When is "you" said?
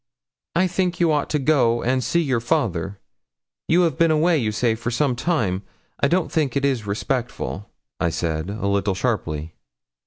0.99-1.11, 3.67-3.81, 4.39-4.51